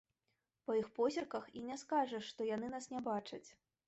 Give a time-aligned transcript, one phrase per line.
[0.69, 3.43] Па іх позірках і не скажаш, што яны нас не бачаць.